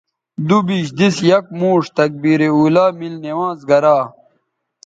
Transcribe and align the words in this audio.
دوبیش 0.47 0.87
دِس 0.97 1.15
یک 1.29 1.45
موݜ 1.59 1.83
تکبیر 1.97 2.41
اولیٰ 2.59 2.89
میل 2.99 3.15
نماز 3.25 3.57
گرا 3.69 3.97